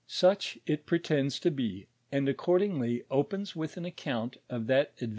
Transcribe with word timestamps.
Such 0.07 0.57
it 0.65 0.87
pretends 0.87 1.39
to 1.41 1.51
be, 1.51 1.85
nnJ 2.11 2.29
accordingly 2.31 3.03
opens 3.11 3.55
with 3.55 3.77
an 3.77 3.85
account 3.85 4.37
of 4.49 4.65
that 4.65 4.97
ndven 4.97 5.09